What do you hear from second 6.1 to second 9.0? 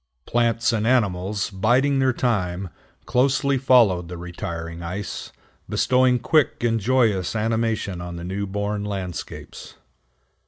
quick and joyous animation on the new born